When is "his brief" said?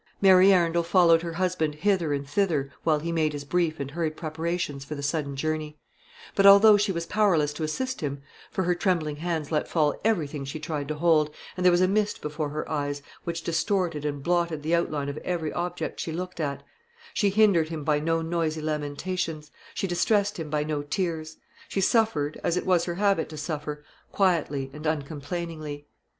3.33-3.79